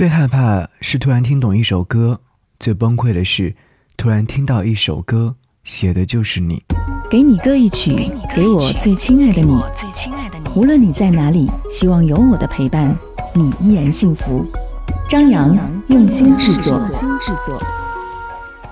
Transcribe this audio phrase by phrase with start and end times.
[0.00, 2.18] 最害怕是突然听懂一首歌，
[2.58, 3.54] 最崩溃的是
[3.98, 6.62] 突然听到一首歌写的就是你。
[7.10, 9.62] 给你歌一曲，给我最亲爱的你。
[10.56, 12.96] 无论你在哪里，希望有我的陪伴，
[13.34, 14.46] 你依然幸福。
[15.06, 15.54] 张扬
[15.88, 16.80] 用心制作。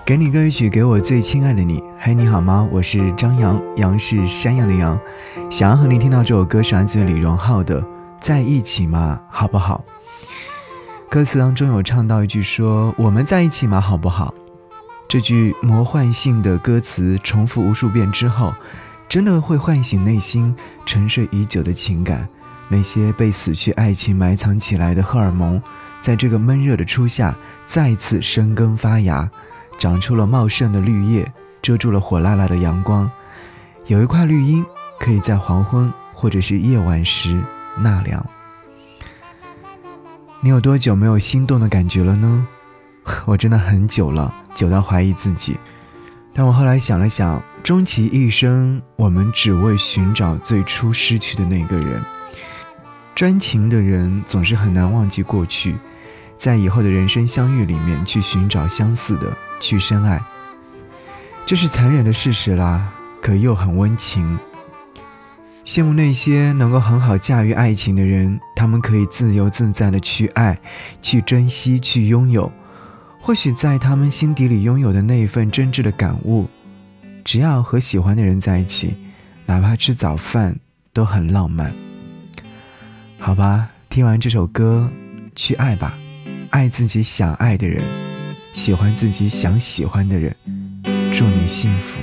[0.06, 1.82] 给你歌一曲，给我最亲爱的你。
[1.98, 2.66] 嘿，你好吗？
[2.72, 4.98] 我是张扬，杨是山羊的羊。
[5.50, 7.82] 想要和你听到这首歌，是来自李荣浩的
[8.18, 9.84] 《在一起嘛，好不好？
[11.10, 14.34] 歌词当中有唱到一句说：“我们在一起嘛，好不好？”
[15.08, 18.52] 这句魔幻性的歌词重复无数遍之后，
[19.08, 20.54] 真的会唤醒内心
[20.84, 22.28] 沉睡已久的情感。
[22.68, 25.60] 那些被死去爱情埋藏起来的荷尔蒙，
[25.98, 29.26] 在这个闷热的初夏再次生根发芽，
[29.78, 31.32] 长出了茂盛的绿叶，
[31.62, 33.10] 遮住了火辣辣的阳光。
[33.86, 34.62] 有一块绿荫，
[35.00, 37.40] 可以在黄昏或者是夜晚时
[37.78, 38.22] 纳凉。
[40.40, 42.46] 你有多久没有心动的感觉了呢？
[43.26, 45.58] 我真的很久了，久到怀疑自己。
[46.32, 52.00] 但我后来想了想，终其一生，我们只为寻找最初失去的那个人。
[53.16, 55.76] 专情的人总是很难忘记过去，
[56.36, 60.22] 在以后的人生相遇里面去寻找相似的，去深爱。
[61.44, 62.86] 这是残忍的事实啦，
[63.20, 64.38] 可又很温情。
[65.68, 70.58] 羡慕那些能够很好驾驭爱情的人，他们可以自由自在的去爱、
[71.02, 72.50] 去珍惜、去拥有。
[73.20, 76.48] 或许在他们心底里拥有的那一份真挚的感悟，
[77.22, 78.96] 只要和喜欢的人在一起，
[79.44, 80.58] 哪怕吃早饭
[80.94, 81.70] 都很浪漫。
[83.18, 84.88] 好吧，听完这首歌，
[85.36, 85.98] 去爱吧，
[86.48, 87.84] 爱自己想爱的人，
[88.54, 90.34] 喜欢自己想喜欢的人。
[91.12, 92.00] 祝你幸福。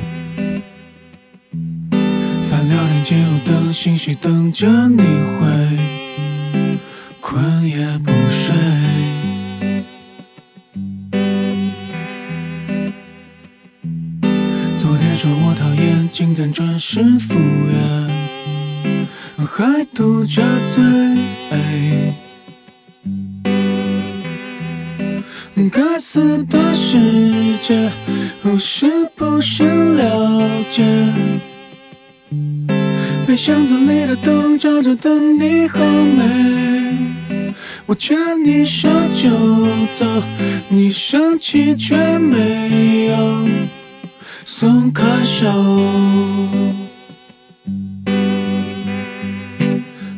[2.67, 5.45] 聊天记录的信息等着你回，
[7.19, 8.55] 困也不睡。
[14.77, 17.75] 昨天说我讨厌，今天准时赴约，
[19.45, 20.83] 还嘟着嘴。
[25.71, 27.91] 该死的世界，
[28.43, 29.63] 我是不是
[29.95, 30.83] 了解？
[33.35, 37.53] 被箱子里的灯照着的你好美，
[37.85, 39.29] 我牵你手就
[39.93, 40.05] 走，
[40.69, 43.45] 你生气却没有
[44.45, 45.51] 松开手。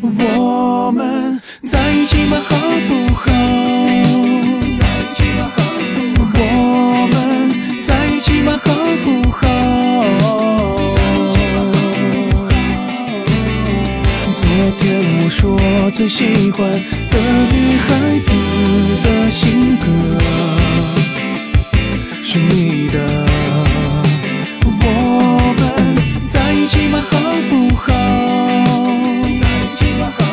[0.03, 2.37] 我们在一起吧？
[2.47, 2.55] 好
[2.87, 3.31] 不好？
[4.77, 5.49] 在一起吗？
[5.55, 5.63] 好
[5.95, 6.37] 不好？
[6.53, 7.49] 我们
[7.81, 8.59] 在一起吗？
[8.63, 8.71] 好
[9.03, 9.76] 不好？
[15.27, 15.59] 我说
[15.91, 17.17] 最喜欢的
[17.51, 18.31] 女孩子
[19.03, 19.85] 的性格
[22.23, 23.25] 是你的。
[24.63, 25.61] 我们
[26.29, 27.03] 在一起吗？
[27.11, 27.91] 好不好？
[29.37, 30.07] 在一起吗？
[30.17, 30.23] 好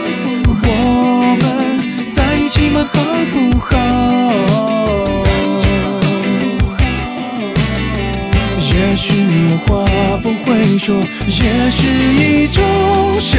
[0.45, 0.63] 不好？
[0.63, 1.43] 我们
[2.13, 2.87] 在一起吗？
[2.93, 2.95] 好
[3.33, 3.75] 不好？
[5.19, 5.99] 在一起吗？
[6.07, 6.15] 好
[6.61, 6.79] 不好？
[8.63, 9.03] 也许
[9.51, 9.75] 我话
[10.23, 10.95] 不会说，
[11.27, 11.83] 也是
[12.15, 12.63] 一种
[13.19, 13.35] 深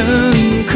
[0.68, 0.74] 刻。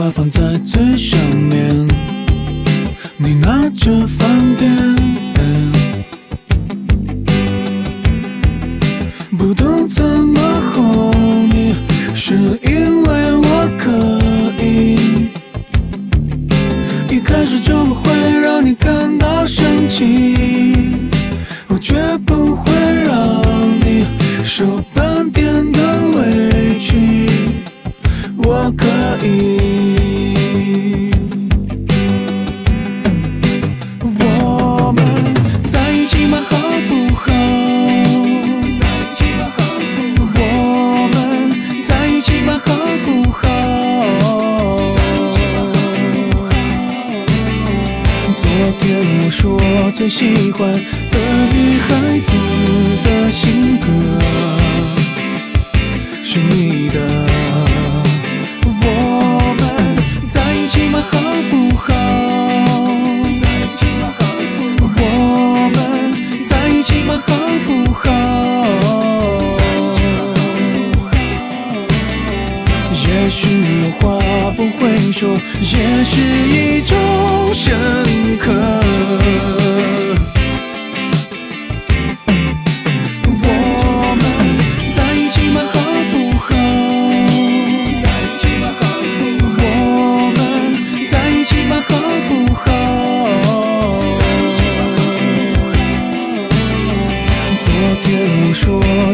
[0.00, 1.86] 爆米花放在最上面，
[3.18, 4.74] 你拿着放电。
[9.36, 10.40] 不懂怎么
[10.72, 11.74] 哄你，
[12.14, 13.90] 是因为我可
[14.64, 14.96] 以。
[17.14, 18.10] 一开始就不会
[18.40, 20.96] 让你感到生气，
[21.68, 21.94] 我绝
[22.24, 22.72] 不会
[23.04, 23.42] 让
[23.80, 24.06] 你
[24.42, 27.26] 受半点的委屈。
[28.42, 28.86] 我可
[29.24, 29.89] 以，
[50.00, 51.18] 最喜欢的
[51.52, 51.88] 女孩
[52.20, 52.32] 子
[53.04, 53.86] 的性格
[56.24, 56.96] 是你的。
[58.64, 59.62] 我们
[60.26, 61.02] 在一起吗？
[61.02, 61.20] 好
[61.50, 61.92] 不好？
[63.38, 63.84] 在一起？
[64.00, 64.08] 好
[64.78, 64.96] 不好？
[65.04, 65.78] 我们
[66.46, 67.20] 在一起吗？
[67.26, 67.28] 好
[67.66, 68.08] 不好？
[69.54, 70.32] 在一起吗？
[70.34, 70.40] 好
[70.96, 71.12] 不好？
[73.04, 73.38] 也许
[73.82, 74.00] 有话
[74.56, 75.28] 不会说，
[75.60, 76.16] 也是
[76.48, 76.96] 一种。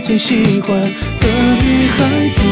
[0.07, 1.27] 最喜欢的
[1.65, 2.46] 女孩子。